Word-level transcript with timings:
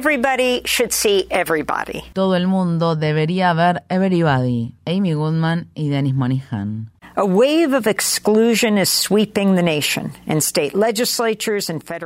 Everybody 0.00 0.62
should 0.64 0.94
see 0.94 1.26
everybody. 1.30 2.04
Todo 2.14 2.34
el 2.34 2.46
mundo 2.46 2.96
debería 2.96 3.52
ver 3.52 3.82
Everybody. 3.90 4.72
Amy 4.86 5.12
Goodman 5.12 5.68
y 5.74 5.90
Dennis 5.90 6.14
Monihan. 6.14 6.90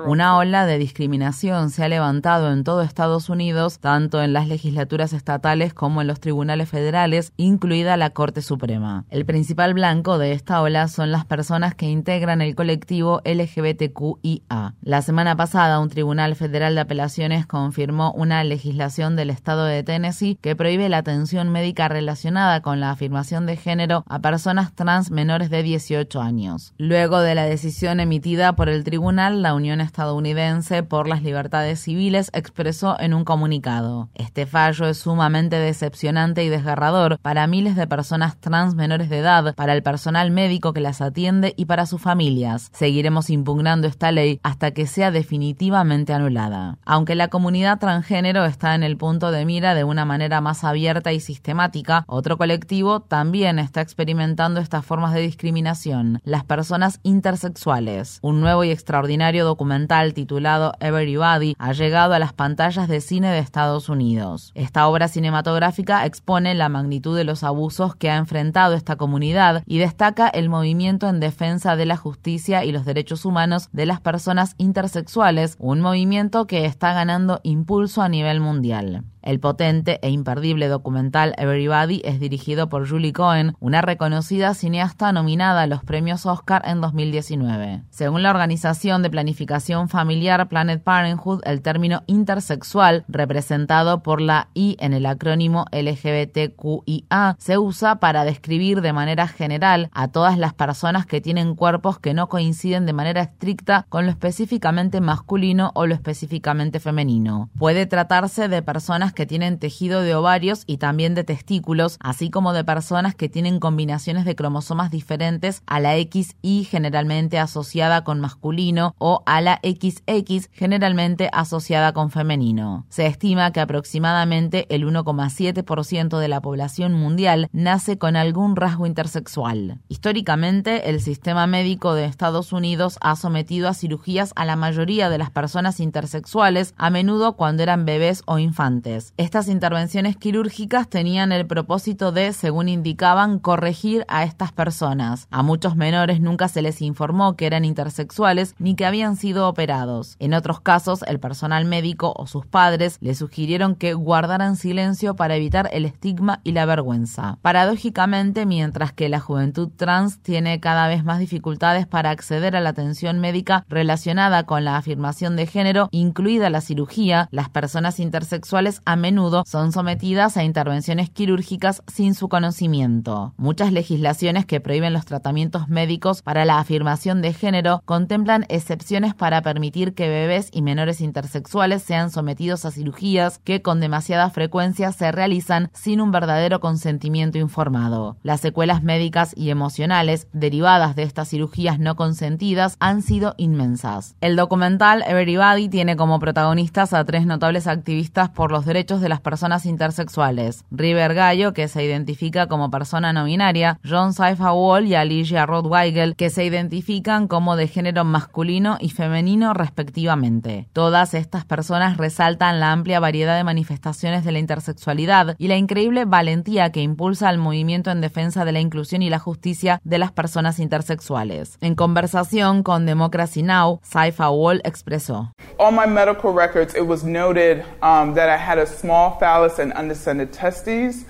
Una 0.08 0.36
ola 0.38 0.66
de 0.66 0.76
discriminación 0.76 1.70
se 1.70 1.84
ha 1.84 1.88
levantado 1.88 2.52
en 2.52 2.64
todo 2.64 2.82
Estados 2.82 3.28
Unidos, 3.28 3.78
tanto 3.78 4.20
en 4.20 4.32
las 4.32 4.48
legislaturas 4.48 5.12
estatales 5.12 5.72
como 5.72 6.00
en 6.00 6.08
los 6.08 6.18
tribunales 6.18 6.68
federales, 6.68 7.32
incluida 7.36 7.96
la 7.96 8.10
Corte 8.10 8.42
Suprema. 8.42 9.04
El 9.08 9.24
principal 9.24 9.72
blanco 9.74 10.18
de 10.18 10.32
esta 10.32 10.60
ola 10.60 10.88
son 10.88 11.12
las 11.12 11.24
personas 11.24 11.76
que 11.76 11.86
integran 11.86 12.42
el 12.42 12.56
colectivo 12.56 13.20
LGBTQIA. 13.24 14.74
La 14.82 15.02
semana 15.02 15.36
pasada, 15.36 15.78
un 15.78 15.90
tribunal 15.90 16.34
federal 16.34 16.74
de 16.74 16.80
apelaciones 16.80 17.46
confirmó 17.46 18.10
una 18.14 18.42
legislación 18.42 19.14
del 19.14 19.30
estado 19.30 19.64
de 19.64 19.84
Tennessee 19.84 20.38
que 20.40 20.56
prohíbe 20.56 20.88
la 20.88 20.98
atención 20.98 21.50
médica 21.50 21.86
relacionada 21.86 22.62
con 22.62 22.80
la 22.80 22.90
afirmación 22.90 23.46
de 23.46 23.56
género 23.56 24.02
a 24.08 24.18
personas 24.18 24.74
trans 24.74 25.03
menores 25.10 25.50
de 25.50 25.62
18 25.62 26.20
años. 26.20 26.74
Luego 26.78 27.20
de 27.20 27.34
la 27.34 27.44
decisión 27.44 28.00
emitida 28.00 28.56
por 28.56 28.68
el 28.68 28.84
tribunal, 28.84 29.42
la 29.42 29.54
Unión 29.54 29.80
Estadounidense 29.80 30.82
por 30.82 31.08
las 31.08 31.22
Libertades 31.22 31.80
Civiles 31.80 32.30
expresó 32.32 32.98
en 32.98 33.14
un 33.14 33.24
comunicado, 33.24 34.08
este 34.14 34.46
fallo 34.46 34.86
es 34.86 34.98
sumamente 34.98 35.56
decepcionante 35.56 36.44
y 36.44 36.48
desgarrador 36.48 37.18
para 37.20 37.46
miles 37.46 37.76
de 37.76 37.86
personas 37.86 38.36
trans 38.38 38.74
menores 38.74 39.08
de 39.08 39.18
edad, 39.18 39.54
para 39.54 39.74
el 39.74 39.82
personal 39.82 40.30
médico 40.30 40.72
que 40.72 40.80
las 40.80 41.00
atiende 41.00 41.54
y 41.56 41.66
para 41.66 41.86
sus 41.86 42.00
familias. 42.00 42.70
Seguiremos 42.72 43.30
impugnando 43.30 43.86
esta 43.86 44.12
ley 44.12 44.40
hasta 44.42 44.70
que 44.72 44.86
sea 44.86 45.10
definitivamente 45.10 46.12
anulada. 46.12 46.78
Aunque 46.84 47.14
la 47.14 47.28
comunidad 47.28 47.78
transgénero 47.78 48.44
está 48.44 48.74
en 48.74 48.82
el 48.82 48.96
punto 48.96 49.30
de 49.30 49.44
mira 49.44 49.74
de 49.74 49.84
una 49.84 50.04
manera 50.04 50.40
más 50.40 50.64
abierta 50.64 51.12
y 51.12 51.20
sistemática, 51.20 52.04
otro 52.06 52.36
colectivo 52.36 53.00
también 53.00 53.58
está 53.58 53.80
experimentando 53.80 54.60
esta 54.60 54.82
formas 54.84 55.14
de 55.14 55.20
discriminación, 55.20 56.20
las 56.24 56.44
personas 56.44 57.00
intersexuales. 57.02 58.18
Un 58.22 58.40
nuevo 58.40 58.64
y 58.64 58.70
extraordinario 58.70 59.44
documental 59.44 60.14
titulado 60.14 60.72
Everybody 60.80 61.54
ha 61.58 61.72
llegado 61.72 62.14
a 62.14 62.18
las 62.18 62.32
pantallas 62.32 62.88
de 62.88 63.00
cine 63.00 63.30
de 63.30 63.38
Estados 63.38 63.88
Unidos. 63.88 64.52
Esta 64.54 64.86
obra 64.86 65.08
cinematográfica 65.08 66.04
expone 66.06 66.54
la 66.54 66.68
magnitud 66.68 67.16
de 67.16 67.24
los 67.24 67.44
abusos 67.44 67.96
que 67.96 68.10
ha 68.10 68.16
enfrentado 68.16 68.74
esta 68.74 68.96
comunidad 68.96 69.62
y 69.66 69.78
destaca 69.78 70.28
el 70.28 70.48
movimiento 70.48 71.08
en 71.08 71.20
defensa 71.20 71.76
de 71.76 71.86
la 71.86 71.96
justicia 71.96 72.64
y 72.64 72.72
los 72.72 72.84
derechos 72.84 73.24
humanos 73.24 73.68
de 73.72 73.86
las 73.86 74.00
personas 74.00 74.54
intersexuales, 74.58 75.56
un 75.58 75.80
movimiento 75.80 76.46
que 76.46 76.66
está 76.66 76.92
ganando 76.92 77.40
impulso 77.42 78.02
a 78.02 78.08
nivel 78.08 78.40
mundial. 78.40 79.04
El 79.24 79.40
potente 79.40 80.00
e 80.02 80.10
imperdible 80.10 80.68
documental 80.68 81.32
Everybody 81.38 82.02
es 82.04 82.20
dirigido 82.20 82.68
por 82.68 82.86
Julie 82.86 83.14
Cohen, 83.14 83.56
una 83.58 83.80
reconocida 83.80 84.52
cineasta 84.52 85.12
nominada 85.12 85.62
a 85.62 85.66
los 85.66 85.82
premios 85.82 86.26
Oscar 86.26 86.60
en 86.66 86.82
2019. 86.82 87.84
Según 87.88 88.22
la 88.22 88.28
organización 88.28 89.02
de 89.02 89.08
planificación 89.08 89.88
familiar 89.88 90.46
Planet 90.46 90.82
Parenthood, 90.82 91.40
el 91.46 91.62
término 91.62 92.02
intersexual, 92.06 93.06
representado 93.08 94.02
por 94.02 94.20
la 94.20 94.48
I 94.52 94.76
en 94.78 94.92
el 94.92 95.06
acrónimo 95.06 95.64
LGBTQIA, 95.72 97.36
se 97.38 97.56
usa 97.56 98.00
para 98.00 98.24
describir 98.24 98.82
de 98.82 98.92
manera 98.92 99.26
general 99.26 99.88
a 99.94 100.08
todas 100.08 100.36
las 100.36 100.52
personas 100.52 101.06
que 101.06 101.22
tienen 101.22 101.54
cuerpos 101.54 101.98
que 101.98 102.12
no 102.12 102.28
coinciden 102.28 102.84
de 102.84 102.92
manera 102.92 103.22
estricta 103.22 103.86
con 103.88 104.04
lo 104.04 104.10
específicamente 104.10 105.00
masculino 105.00 105.72
o 105.74 105.86
lo 105.86 105.94
específicamente 105.94 106.78
femenino. 106.78 107.48
Puede 107.58 107.86
tratarse 107.86 108.48
de 108.48 108.60
personas 108.60 109.13
que 109.14 109.26
tienen 109.26 109.58
tejido 109.58 110.02
de 110.02 110.14
ovarios 110.14 110.64
y 110.66 110.78
también 110.78 111.14
de 111.14 111.24
testículos, 111.24 111.96
así 112.00 112.30
como 112.30 112.52
de 112.52 112.64
personas 112.64 113.14
que 113.14 113.28
tienen 113.28 113.60
combinaciones 113.60 114.24
de 114.24 114.36
cromosomas 114.36 114.90
diferentes 114.90 115.62
a 115.66 115.80
la 115.80 115.94
XY 115.94 116.64
generalmente 116.64 117.38
asociada 117.38 118.04
con 118.04 118.20
masculino 118.20 118.94
o 118.98 119.22
a 119.26 119.40
la 119.40 119.60
XX 119.62 120.50
generalmente 120.52 121.30
asociada 121.32 121.92
con 121.92 122.10
femenino. 122.10 122.86
Se 122.88 123.06
estima 123.06 123.52
que 123.52 123.60
aproximadamente 123.60 124.66
el 124.74 124.86
1,7% 124.86 126.18
de 126.18 126.28
la 126.28 126.40
población 126.40 126.92
mundial 126.92 127.48
nace 127.52 127.98
con 127.98 128.16
algún 128.16 128.56
rasgo 128.56 128.86
intersexual. 128.86 129.78
Históricamente, 129.88 130.90
el 130.90 131.00
sistema 131.00 131.46
médico 131.46 131.94
de 131.94 132.04
Estados 132.04 132.52
Unidos 132.52 132.98
ha 133.00 133.16
sometido 133.16 133.68
a 133.68 133.74
cirugías 133.74 134.32
a 134.36 134.44
la 134.44 134.56
mayoría 134.56 135.08
de 135.08 135.18
las 135.18 135.30
personas 135.30 135.80
intersexuales, 135.80 136.74
a 136.76 136.90
menudo 136.90 137.34
cuando 137.34 137.62
eran 137.62 137.84
bebés 137.84 138.22
o 138.26 138.38
infantes. 138.38 139.03
Estas 139.16 139.48
intervenciones 139.48 140.16
quirúrgicas 140.16 140.88
tenían 140.88 141.32
el 141.32 141.46
propósito 141.46 142.12
de, 142.12 142.32
según 142.32 142.68
indicaban, 142.68 143.38
corregir 143.38 144.04
a 144.08 144.24
estas 144.24 144.52
personas. 144.52 145.28
A 145.30 145.42
muchos 145.42 145.76
menores 145.76 146.20
nunca 146.20 146.48
se 146.48 146.62
les 146.62 146.80
informó 146.80 147.36
que 147.36 147.46
eran 147.46 147.64
intersexuales 147.64 148.54
ni 148.58 148.74
que 148.74 148.86
habían 148.86 149.16
sido 149.16 149.48
operados. 149.48 150.16
En 150.18 150.34
otros 150.34 150.60
casos, 150.60 151.02
el 151.06 151.20
personal 151.20 151.64
médico 151.64 152.14
o 152.16 152.26
sus 152.26 152.46
padres 152.46 152.98
les 153.00 153.18
sugirieron 153.18 153.74
que 153.74 153.94
guardaran 153.94 154.56
silencio 154.56 155.16
para 155.16 155.36
evitar 155.36 155.68
el 155.72 155.84
estigma 155.84 156.40
y 156.44 156.52
la 156.52 156.66
vergüenza. 156.66 157.38
Paradójicamente, 157.42 158.46
mientras 158.46 158.92
que 158.92 159.08
la 159.08 159.20
juventud 159.20 159.70
trans 159.76 160.20
tiene 160.20 160.60
cada 160.60 160.88
vez 160.88 161.04
más 161.04 161.18
dificultades 161.18 161.86
para 161.86 162.10
acceder 162.10 162.56
a 162.56 162.60
la 162.60 162.70
atención 162.70 163.20
médica 163.20 163.64
relacionada 163.68 164.44
con 164.44 164.64
la 164.64 164.76
afirmación 164.76 165.36
de 165.36 165.46
género, 165.46 165.88
incluida 165.90 166.50
la 166.50 166.60
cirugía, 166.60 167.28
las 167.30 167.48
personas 167.48 168.00
intersexuales 168.00 168.80
a 168.94 168.96
menudo 168.96 169.42
son 169.44 169.72
sometidas 169.72 170.36
a 170.36 170.44
intervenciones 170.44 171.10
quirúrgicas 171.10 171.82
sin 171.88 172.14
su 172.14 172.28
conocimiento. 172.28 173.34
Muchas 173.36 173.72
legislaciones 173.72 174.46
que 174.46 174.60
prohíben 174.60 174.92
los 174.92 175.04
tratamientos 175.04 175.68
médicos 175.68 176.22
para 176.22 176.44
la 176.44 176.60
afirmación 176.60 177.20
de 177.20 177.32
género 177.32 177.82
contemplan 177.84 178.46
excepciones 178.48 179.12
para 179.12 179.42
permitir 179.42 179.94
que 179.94 180.08
bebés 180.08 180.48
y 180.52 180.62
menores 180.62 181.00
intersexuales 181.00 181.82
sean 181.82 182.10
sometidos 182.10 182.64
a 182.64 182.70
cirugías 182.70 183.38
que 183.38 183.62
con 183.62 183.80
demasiada 183.80 184.30
frecuencia 184.30 184.92
se 184.92 185.10
realizan 185.10 185.70
sin 185.72 186.00
un 186.00 186.12
verdadero 186.12 186.60
consentimiento 186.60 187.38
informado. 187.38 188.16
Las 188.22 188.40
secuelas 188.40 188.84
médicas 188.84 189.34
y 189.36 189.50
emocionales 189.50 190.28
derivadas 190.32 190.94
de 190.94 191.02
estas 191.02 191.30
cirugías 191.30 191.80
no 191.80 191.96
consentidas 191.96 192.76
han 192.78 193.02
sido 193.02 193.34
inmensas. 193.38 194.14
El 194.20 194.36
documental 194.36 195.02
Everybody 195.06 195.68
tiene 195.68 195.96
como 195.96 196.20
protagonistas 196.20 196.92
a 196.92 197.04
tres 197.04 197.26
notables 197.26 197.66
activistas 197.66 198.30
por 198.30 198.52
los 198.52 198.64
derechos 198.64 198.83
de 198.84 199.08
las 199.08 199.20
personas 199.20 199.64
intersexuales. 199.64 200.64
River 200.70 201.14
Gallo, 201.14 201.54
que 201.54 201.68
se 201.68 201.82
identifica 201.82 202.46
como 202.48 202.70
persona 202.70 203.12
no 203.12 203.24
binaria, 203.24 203.78
John 203.88 204.12
Saifa 204.12 204.52
Wall 204.52 204.86
y 204.86 204.94
Alicia 204.94 205.46
Rothweigel, 205.46 206.16
que 206.16 206.28
se 206.28 206.44
identifican 206.44 207.26
como 207.26 207.56
de 207.56 207.66
género 207.66 208.04
masculino 208.04 208.76
y 208.78 208.90
femenino 208.90 209.54
respectivamente. 209.54 210.68
Todas 210.74 211.14
estas 211.14 211.46
personas 211.46 211.96
resaltan 211.96 212.60
la 212.60 212.72
amplia 212.72 213.00
variedad 213.00 213.36
de 213.36 213.44
manifestaciones 213.44 214.24
de 214.24 214.32
la 214.32 214.38
intersexualidad 214.38 215.34
y 215.38 215.48
la 215.48 215.56
increíble 215.56 216.04
valentía 216.04 216.70
que 216.70 216.82
impulsa 216.82 217.30
al 217.30 217.38
movimiento 217.38 217.90
en 217.90 218.02
defensa 218.02 218.44
de 218.44 218.52
la 218.52 218.60
inclusión 218.60 219.00
y 219.00 219.08
la 219.08 219.18
justicia 219.18 219.80
de 219.84 219.98
las 219.98 220.12
personas 220.12 220.58
intersexuales. 220.58 221.56
En 221.62 221.74
conversación 221.74 222.62
con 222.62 222.84
Democracy 222.84 223.42
Now, 223.42 223.80
Saifa 223.82 224.30
Wall 224.30 224.60
expresó: 224.64 225.32
On 225.56 225.74
my 225.74 225.86
medical 225.86 226.34
records, 226.34 226.74
it 226.74 226.86
was 226.86 227.02
noted 227.02 227.64
um, 227.82 228.14
that 228.14 228.28
small 228.66 229.18
phallus 229.18 229.58
and 229.58 229.72
undescended 229.76 230.32
testes. 230.32 231.06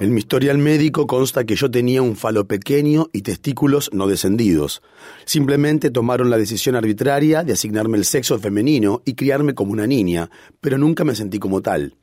En 0.00 0.14
mi 0.14 0.18
historial 0.18 0.58
médico 0.58 1.06
consta 1.06 1.44
que 1.44 1.54
yo 1.54 1.70
tenía 1.70 2.02
un 2.02 2.16
falo 2.16 2.48
pequeño 2.48 3.06
y 3.12 3.22
testículos 3.22 3.90
no 3.92 4.08
descendidos. 4.08 4.82
Simplemente 5.24 5.90
tomaron 5.90 6.28
la 6.28 6.38
decisión 6.38 6.74
arbitraria 6.74 7.44
de 7.44 7.52
asignarme 7.52 7.98
el 7.98 8.04
sexo 8.04 8.40
femenino 8.40 9.02
y 9.04 9.14
criarme 9.14 9.54
como 9.54 9.70
una 9.70 9.86
niña, 9.86 10.28
pero 10.60 10.76
nunca 10.76 11.04
me 11.04 11.14
sentí 11.14 11.38
como 11.38 11.62
tal. 11.62 11.94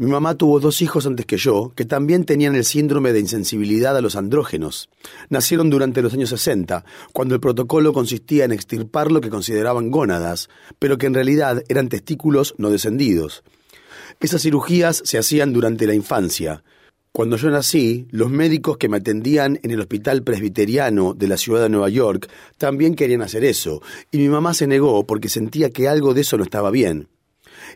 Mi 0.00 0.06
mamá 0.06 0.36
tuvo 0.36 0.60
dos 0.60 0.80
hijos 0.80 1.06
antes 1.06 1.26
que 1.26 1.38
yo, 1.38 1.72
que 1.74 1.84
también 1.84 2.22
tenían 2.22 2.54
el 2.54 2.64
síndrome 2.64 3.12
de 3.12 3.18
insensibilidad 3.18 3.96
a 3.96 4.00
los 4.00 4.14
andrógenos. 4.14 4.88
Nacieron 5.28 5.70
durante 5.70 6.02
los 6.02 6.14
años 6.14 6.28
60, 6.28 6.84
cuando 7.12 7.34
el 7.34 7.40
protocolo 7.40 7.92
consistía 7.92 8.44
en 8.44 8.52
extirpar 8.52 9.10
lo 9.10 9.20
que 9.20 9.28
consideraban 9.28 9.90
gónadas, 9.90 10.50
pero 10.78 10.98
que 10.98 11.06
en 11.06 11.14
realidad 11.14 11.64
eran 11.68 11.88
testículos 11.88 12.54
no 12.58 12.70
descendidos. 12.70 13.42
Esas 14.20 14.42
cirugías 14.42 15.02
se 15.04 15.18
hacían 15.18 15.52
durante 15.52 15.84
la 15.88 15.94
infancia. 15.94 16.62
Cuando 17.10 17.36
yo 17.36 17.50
nací, 17.50 18.06
los 18.12 18.30
médicos 18.30 18.76
que 18.76 18.88
me 18.88 18.98
atendían 18.98 19.58
en 19.64 19.72
el 19.72 19.80
Hospital 19.80 20.22
Presbiteriano 20.22 21.12
de 21.14 21.26
la 21.26 21.36
ciudad 21.36 21.62
de 21.62 21.70
Nueva 21.70 21.88
York 21.88 22.30
también 22.56 22.94
querían 22.94 23.22
hacer 23.22 23.42
eso, 23.42 23.82
y 24.12 24.18
mi 24.18 24.28
mamá 24.28 24.54
se 24.54 24.68
negó 24.68 25.08
porque 25.08 25.28
sentía 25.28 25.70
que 25.70 25.88
algo 25.88 26.14
de 26.14 26.20
eso 26.20 26.36
no 26.36 26.44
estaba 26.44 26.70
bien. 26.70 27.08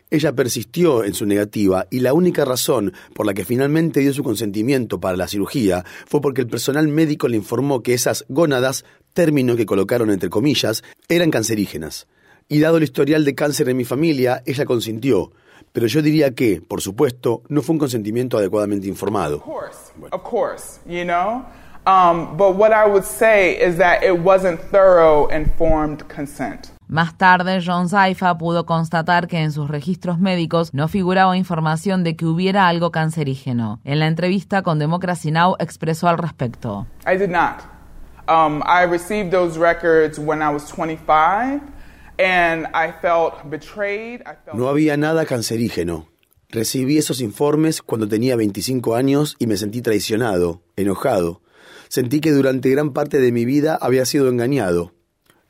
Ella 0.09 0.33
persistió 0.33 1.03
en 1.03 1.13
su 1.13 1.25
negativa 1.25 1.87
y 1.89 1.99
la 1.99 2.13
única 2.13 2.45
razón 2.45 2.93
por 3.13 3.25
la 3.25 3.33
que 3.33 3.45
finalmente 3.45 3.99
dio 3.99 4.13
su 4.13 4.23
consentimiento 4.23 4.99
para 4.99 5.17
la 5.17 5.27
cirugía 5.27 5.83
fue 6.05 6.21
porque 6.21 6.41
el 6.41 6.47
personal 6.47 6.87
médico 6.87 7.27
le 7.27 7.37
informó 7.37 7.83
que 7.83 7.93
esas 7.93 8.25
gónadas, 8.29 8.85
término 9.13 9.55
que 9.55 9.65
colocaron 9.65 10.09
entre 10.09 10.29
comillas, 10.29 10.83
eran 11.09 11.31
cancerígenas. 11.31 12.07
Y 12.49 12.59
dado 12.59 12.77
el 12.77 12.83
historial 12.83 13.25
de 13.25 13.35
cáncer 13.35 13.69
en 13.69 13.77
mi 13.77 13.85
familia, 13.85 14.43
ella 14.45 14.65
consintió. 14.65 15.31
Pero 15.71 15.87
yo 15.87 16.01
diría 16.01 16.35
que, 16.35 16.61
por 16.61 16.81
supuesto, 16.81 17.41
no 17.49 17.61
fue 17.61 17.73
un 17.73 17.79
consentimiento 17.79 18.37
adecuadamente 18.37 18.87
informado. 18.87 19.43
Of 20.11 20.23
course, 20.23 20.79
you 20.85 21.03
know. 21.03 21.45
Um, 21.85 22.37
but 22.37 22.55
what 22.55 22.71
I 22.71 22.87
would 22.87 23.03
say 23.03 23.57
is 23.59 23.77
that 23.77 24.03
it 24.03 24.19
wasn't 24.19 24.59
thorough, 24.71 25.27
informed 25.27 26.07
consent. 26.07 26.71
Más 26.93 27.17
tarde, 27.17 27.59
John 27.65 27.89
Zaifa 27.89 28.37
pudo 28.37 28.67
constatar 28.67 29.27
que 29.27 29.39
en 29.39 29.51
sus 29.51 29.67
registros 29.67 30.19
médicos 30.19 30.75
no 30.75 30.87
figuraba 30.87 31.35
información 31.35 32.03
de 32.03 32.15
que 32.15 32.27
hubiera 32.27 32.67
algo 32.67 32.91
cancerígeno. 32.91 33.81
En 33.83 33.97
la 33.97 34.05
entrevista 34.05 34.61
con 34.61 34.77
Democracy 34.77 35.31
Now! 35.31 35.55
expresó 35.57 36.07
al 36.07 36.19
respecto. 36.19 36.85
I 37.11 37.17
did 37.17 37.31
not. 37.31 37.63
Um, 38.29 38.61
I 38.67 38.85
received 38.85 39.31
those 39.31 39.57
records 39.57 40.19
when 40.19 40.43
I 40.43 40.53
was 40.53 40.71
25 40.71 41.63
and 42.19 42.67
I 42.75 42.93
felt 43.01 43.49
betrayed. 43.49 44.21
I 44.21 44.35
felt 44.45 44.55
No 44.55 44.67
había 44.67 44.95
nada 44.95 45.25
cancerígeno. 45.25 46.09
Recibí 46.49 46.99
esos 46.99 47.21
informes 47.21 47.81
cuando 47.81 48.07
tenía 48.07 48.35
25 48.35 48.95
años 48.95 49.35
y 49.39 49.47
me 49.47 49.57
sentí 49.57 49.81
traicionado, 49.81 50.61
enojado. 50.75 51.41
Sentí 51.87 52.21
que 52.21 52.31
durante 52.31 52.69
gran 52.69 52.93
parte 52.93 53.19
de 53.19 53.31
mi 53.31 53.45
vida 53.45 53.79
había 53.81 54.05
sido 54.05 54.29
engañado. 54.29 54.91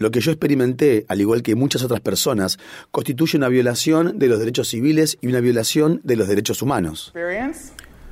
Lo 0.04 0.12
que 0.12 0.20
yo 0.20 0.32
experimenté, 0.32 1.06
al 1.08 1.22
igual 1.22 1.44
que 1.44 1.56
muchas 1.56 1.82
otras 1.82 2.02
personas, 2.02 2.60
constituye 2.92 3.38
una 3.38 3.48
violación 3.48 4.20
de 4.20 4.28
los 4.28 4.38
derechos 4.38 4.68
civiles 4.68 5.18
y 5.22 5.28
una 5.28 5.40
violación 5.40 6.02
de 6.04 6.18
los 6.18 6.28
derechos 6.28 6.62
humanos. 6.62 7.14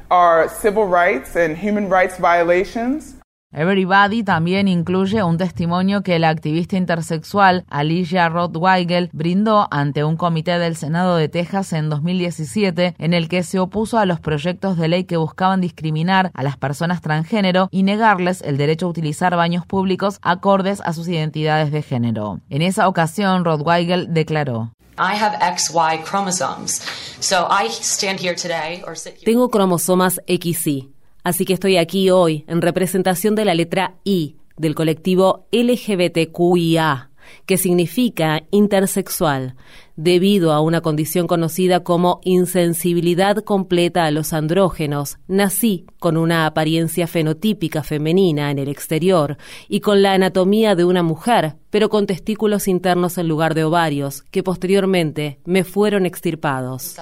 are 0.09 0.47
civil 0.47 0.85
rights 0.85 1.35
and 1.35 1.57
human 1.57 1.89
rights 1.89 2.17
violations. 2.17 3.20
Everybody 3.53 4.23
también 4.23 4.69
incluye 4.69 5.23
un 5.23 5.37
testimonio 5.37 6.03
que 6.03 6.19
la 6.19 6.29
activista 6.29 6.77
intersexual 6.77 7.65
Alicia 7.69 8.29
Rothweigel 8.29 9.09
brindó 9.11 9.67
ante 9.71 10.05
un 10.05 10.15
comité 10.15 10.57
del 10.57 10.77
Senado 10.77 11.17
de 11.17 11.27
Texas 11.27 11.73
en 11.73 11.89
2017 11.89 12.95
en 12.97 13.13
el 13.13 13.27
que 13.27 13.43
se 13.43 13.59
opuso 13.59 13.97
a 13.97 14.05
los 14.05 14.21
proyectos 14.21 14.77
de 14.77 14.87
ley 14.87 15.03
que 15.03 15.17
buscaban 15.17 15.59
discriminar 15.59 16.31
a 16.33 16.43
las 16.43 16.55
personas 16.55 17.01
transgénero 17.01 17.67
y 17.71 17.83
negarles 17.83 18.41
el 18.41 18.55
derecho 18.55 18.85
a 18.85 18.89
utilizar 18.89 19.35
baños 19.35 19.65
públicos 19.65 20.19
acordes 20.21 20.81
a 20.85 20.93
sus 20.93 21.09
identidades 21.09 21.73
de 21.73 21.81
género. 21.81 22.39
En 22.49 22.61
esa 22.61 22.87
ocasión, 22.87 23.43
Rothweigel 23.43 24.13
declaró. 24.13 24.71
I 24.97 25.15
have 25.15 25.37
XY 25.39 26.03
chromosomes. 26.05 26.81
So 27.19 27.47
I 27.49 27.67
stand 27.69 28.19
here 28.19 28.35
today 28.35 28.83
or 28.85 28.95
sit 28.95 29.15
here. 29.15 29.25
Tengo 29.25 29.49
cromosomas 29.49 30.21
XY, 30.27 30.91
así 31.23 31.45
que 31.45 31.53
estoy 31.53 31.77
aquí 31.77 32.09
hoy 32.09 32.43
en 32.47 32.61
representación 32.61 33.35
de 33.35 33.45
la 33.45 33.53
letra 33.53 33.95
I 34.03 34.35
del 34.57 34.75
colectivo 34.75 35.47
LGBTQIA, 35.51 37.10
que 37.45 37.57
significa 37.57 38.43
intersexual, 38.51 39.55
debido 39.95 40.51
a 40.51 40.61
una 40.61 40.81
condición 40.81 41.27
conocida 41.27 41.81
como 41.81 42.19
insensibilidad 42.23 43.37
completa 43.37 44.05
a 44.05 44.11
los 44.11 44.33
andrógenos. 44.33 45.17
Nací 45.27 45.85
con 45.99 46.17
una 46.17 46.45
apariencia 46.45 47.07
fenotípica 47.07 47.83
femenina 47.83 48.51
en 48.51 48.59
el 48.59 48.67
exterior 48.67 49.37
y 49.67 49.81
con 49.81 50.01
la 50.01 50.13
anatomía 50.13 50.75
de 50.75 50.85
una 50.85 51.03
mujer, 51.03 51.55
pero 51.69 51.89
con 51.89 52.07
testículos 52.07 52.67
internos 52.67 53.17
en 53.17 53.27
lugar 53.27 53.53
de 53.53 53.63
ovarios, 53.63 54.23
que 54.31 54.43
posteriormente 54.43 55.39
me 55.45 55.63
fueron 55.63 56.05
extirpados. 56.05 56.97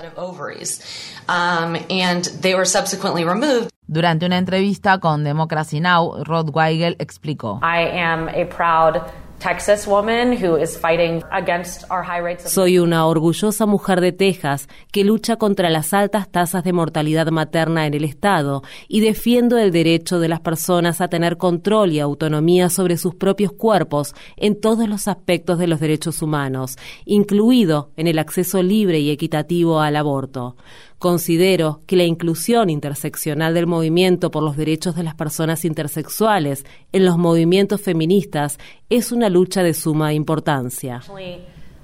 Um, 1.28 1.76
and 1.90 2.24
they 2.42 2.54
were 2.56 2.66
subsequently 2.66 3.24
removed. 3.24 3.70
Durante 3.88 4.28
una 4.28 4.38
entrevista 4.38 5.00
con 5.00 5.24
Democracy 5.24 5.80
Now!, 5.80 6.24
Rothweigel 6.24 6.96
explicó. 7.00 7.60
I 7.64 8.00
am 8.00 8.30
a 8.30 8.46
proud 8.46 9.02
Texas 9.40 9.88
woman 9.88 10.34
who 10.34 10.58
is 10.58 10.78
fighting 10.78 11.24
against 11.32 11.90
our 11.90 12.04
high 12.04 12.22
rates 12.22 12.46
of 12.46 12.52
Soy 12.52 12.78
una 12.78 13.06
orgullosa 13.06 13.66
mujer 13.66 14.02
de 14.02 14.12
Texas 14.12 14.68
que 14.92 15.06
lucha 15.06 15.38
contra 15.38 15.70
las 15.70 15.94
altas 15.94 16.30
tasas 16.30 16.66
de 16.66 16.74
mortalidad 16.74 17.28
materna 17.32 17.88
en 17.88 17.94
el 17.94 18.04
Estado 18.04 18.64
y 18.90 19.00
defiendo 19.00 19.58
el 19.58 19.72
derecho 19.72 20.20
de 20.20 20.28
las 20.28 20.42
personas 20.42 21.00
a 21.00 21.08
tener 21.08 21.38
control 21.38 21.94
y 21.94 22.02
autonomía 22.02 22.70
sobre 22.70 22.98
sus 22.98 23.16
propios 23.16 23.54
cuerpos 23.54 24.14
en 24.36 24.60
todos 24.60 24.90
los 24.90 25.08
aspectos 25.08 25.58
de 25.58 25.68
los 25.68 25.80
derechos 25.80 26.22
humanos, 26.22 26.78
incluido 27.06 27.92
en 27.96 28.08
el 28.08 28.20
acceso 28.20 28.62
libre 28.62 29.00
y 29.00 29.10
equitativo 29.10 29.80
al 29.80 29.96
aborto. 29.96 30.58
Considero 31.00 31.82
que 31.88 31.96
la 31.96 32.04
inclusión 32.04 32.70
interseccional 32.70 33.54
del 33.54 33.68
movimiento 33.68 34.32
por 34.32 34.44
los 34.44 34.58
derechos 34.58 34.98
de 34.98 35.04
las 35.04 35.16
personas 35.16 35.64
intersexuales 35.64 36.66
en 36.92 37.06
los 37.06 37.18
movimientos 37.18 37.82
feministas 37.82 38.60
es 38.90 39.14
una 39.14 39.30
lucha 39.30 39.64
de 39.64 39.74
suma 39.74 40.14
importancia. 40.14 41.02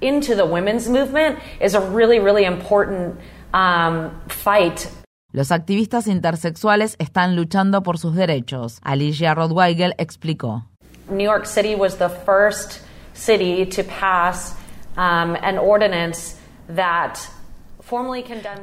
into 0.01 0.35
the 0.35 0.44
women's 0.44 0.89
movement 0.89 1.39
is 1.62 1.73
a 1.73 1.79
really, 1.79 2.19
really 2.19 2.44
important 2.44 3.15
um, 3.53 4.12
fight 4.27 4.88
Los 5.31 5.51
activistas 5.51 6.07
intersexuales 6.07 6.95
están 7.00 7.35
luchando 7.35 7.83
por 7.83 7.97
sus 7.97 8.15
derechos. 8.15 8.79
Alicia 8.83 9.33
Rothweigel 9.33 9.94
explicó. 9.97 10.65
New 11.09 11.25
York 11.25 11.45
City 11.45 11.75
was 11.75 11.97
the 11.97 12.09
first 12.09 12.81
city 13.13 13.65
to 13.65 13.83
pass 13.83 14.56
um, 14.97 15.35
an 15.41 15.57
ordinance 15.57 16.38
that. 16.73 17.18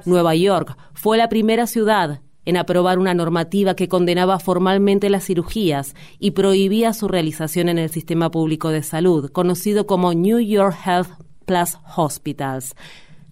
Nueva 0.05 0.35
York 0.35 0.77
fue 0.95 1.17
la 1.17 1.29
primera 1.29 1.67
ciudad 1.67 2.21
en 2.45 2.57
aprobar 2.57 2.99
una 2.99 3.15
normativa 3.15 3.75
que 3.75 3.89
condenaba 3.89 4.39
formalmente 4.39 5.09
las 5.11 5.25
cirugías 5.25 5.95
y 6.19 6.33
prohibía 6.33 6.93
su 6.93 7.09
realización 7.09 7.69
en 7.69 7.79
el 7.79 7.91
sistema 7.91 8.31
público 8.31 8.71
de 8.71 8.83
salud, 8.83 9.31
conocido 9.31 9.87
como 9.87 10.13
New 10.13 10.41
York 10.41 10.77
Health 10.85 11.11
Plus 11.47 11.79
Hospitals. 11.97 12.75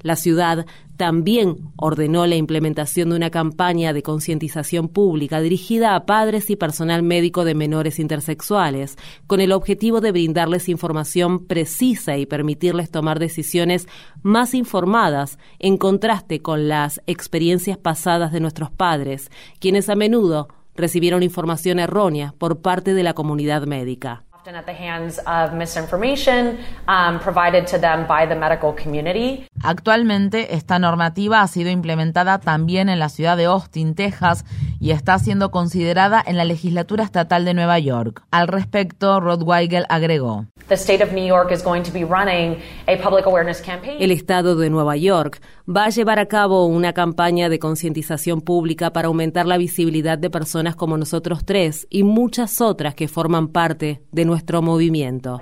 La 0.03 0.17
ciudad 0.17 0.67
también 0.97 1.73
ordenó 1.77 2.27
la 2.27 2.37
implementación 2.37 3.11
de 3.11 3.17
una 3.17 3.31
campaña 3.31 3.93
de 3.93 4.03
concientización 4.03 4.89
pública 4.89 5.41
dirigida 5.41 5.95
a 5.95 6.05
padres 6.05 6.51
y 6.51 6.57
personal 6.57 7.03
médico 7.03 7.45
de 7.45 7.55
menores 7.55 7.99
intersexuales, 7.99 8.97
con 9.27 9.41
el 9.41 9.53
objetivo 9.53 10.01
de 10.01 10.13
brindarles 10.13 10.69
información 10.69 11.47
precisa 11.47 12.19
y 12.19 12.27
permitirles 12.27 12.91
tomar 12.91 13.19
decisiones 13.19 13.89
más 14.23 14.55
informadas 14.55 15.39
en 15.59 15.79
contraste 15.79 16.43
con 16.43 16.69
las 16.69 17.01
experiencias 17.07 17.79
pasadas 17.79 18.33
de 18.33 18.41
nuestros 18.41 18.71
padres, 18.71 19.31
quienes 19.59 19.89
a 19.89 19.95
menudo 19.95 20.49
recibieron 20.77 21.23
información 21.23 21.79
errónea 21.79 22.35
por 22.39 22.61
parte 22.61 22.95
de 22.95 23.03
la 23.03 23.15
comunidad 23.15 23.67
médica. 23.67 24.25
Often 24.41 24.55
at 24.55 24.65
the 24.65 24.73
hands 24.73 25.21
of 25.27 25.53
misinformation 25.53 26.61
um, 26.89 27.21
provided 27.21 27.67
to 27.67 27.79
them 27.79 28.07
by 28.07 28.27
the 28.27 28.35
medical 28.35 28.75
community. 28.75 29.47
Actualmente, 29.63 30.55
esta 30.55 30.79
normativa 30.79 31.43
ha 31.43 31.47
sido 31.47 31.69
implementada 31.69 32.39
también 32.39 32.89
en 32.89 32.99
la 32.99 33.11
ciudad 33.11 33.37
de 33.37 33.45
Austin, 33.45 33.95
Texas, 33.95 34.47
y 34.81 34.93
está 34.93 35.19
siendo 35.19 35.51
considerada 35.51 36.25
en 36.27 36.39
la 36.39 36.47
legislatura 36.47 37.05
estatal 37.05 37.45
de 37.45 37.53
Nueva 37.53 37.79
York. 37.81 38.23
Al 38.31 38.49
respecto, 38.49 39.21
Rothweigel 39.21 39.85
agregó. 39.91 40.47
The 40.69 40.75
state 40.77 41.03
of 41.03 41.13
New 41.13 41.27
York 41.27 41.51
is 41.53 41.63
going 41.63 41.83
to 41.83 41.93
be 41.93 42.05
running 42.05 42.57
a 42.87 42.97
public 42.97 43.27
awareness 43.27 43.61
campaign. 43.61 43.97
El 44.01 44.13
Estado 44.13 44.57
de 44.57 44.71
Nueva 44.71 44.97
York 44.97 45.43
va 45.69 45.87
a 45.87 45.91
llevar 45.91 46.19
a 46.19 46.27
cabo 46.27 46.65
una 46.67 46.93
campaña 46.93 47.49
de 47.49 47.59
concientización 47.59 48.41
pública 48.41 48.93
para 48.93 49.09
aumentar 49.09 49.47
la 49.47 49.59
visibilidad 49.59 50.17
de 50.17 50.31
personas 50.31 50.77
como 50.77 50.97
nosotros 50.97 51.45
tres 51.45 51.87
y 51.91 52.05
muchas 52.05 52.61
otras 52.61 52.95
que 52.95 53.09
forman 53.09 53.49
parte 53.49 54.03
de 54.13 54.25
nuestro 54.31 54.63
movimiento. 54.63 55.41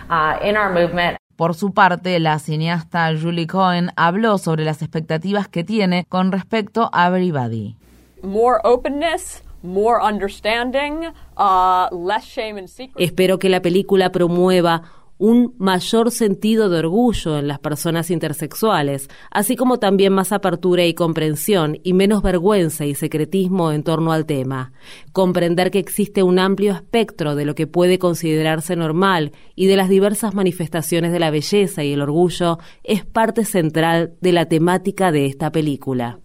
uh. 0.00 1.16
Por 1.36 1.54
su 1.54 1.72
parte, 1.72 2.18
la 2.18 2.38
cineasta 2.38 3.10
Julie 3.20 3.46
Cohen 3.46 3.90
habló 3.96 4.38
sobre 4.38 4.64
las 4.64 4.82
expectativas 4.82 5.48
que 5.48 5.64
tiene 5.64 6.04
con 6.08 6.32
respecto 6.32 6.90
a 6.92 7.08
Everybody. 7.08 7.76
more 8.22 8.58
openness, 8.64 9.42
more 9.62 10.00
understanding, 10.02 11.06
uh, 11.36 11.88
less 11.92 12.24
shame 12.24 12.58
and 12.58 12.68
secrecy. 12.68 13.04
Espero 13.04 13.38
que 13.38 13.48
la 13.48 13.60
película 13.60 14.10
promueva 14.10 14.82
un 15.18 15.54
mayor 15.58 16.10
sentido 16.10 16.68
de 16.68 16.78
orgullo 16.78 17.38
en 17.38 17.48
las 17.48 17.58
personas 17.58 18.10
intersexuales, 18.10 19.08
así 19.30 19.56
como 19.56 19.78
también 19.78 20.12
más 20.12 20.32
apertura 20.32 20.84
y 20.84 20.94
comprensión 20.94 21.78
y 21.82 21.92
menos 21.92 22.22
vergüenza 22.22 22.86
y 22.86 22.94
secretismo 22.94 23.72
en 23.72 23.82
torno 23.82 24.12
al 24.12 24.26
tema. 24.26 24.72
Comprender 25.12 25.70
que 25.70 25.80
existe 25.80 26.22
un 26.22 26.38
amplio 26.38 26.72
espectro 26.72 27.34
de 27.34 27.44
lo 27.44 27.54
que 27.54 27.66
puede 27.66 27.98
considerarse 27.98 28.76
normal 28.76 29.32
y 29.54 29.66
de 29.66 29.76
las 29.76 29.88
diversas 29.88 30.34
manifestaciones 30.34 31.12
de 31.12 31.18
la 31.18 31.30
belleza 31.30 31.82
y 31.82 31.92
el 31.92 32.00
orgullo 32.00 32.58
es 32.84 33.04
parte 33.04 33.44
central 33.44 34.14
de 34.20 34.32
la 34.32 34.46
temática 34.46 35.10
de 35.10 35.26
esta 35.26 35.50
película. 35.50 36.20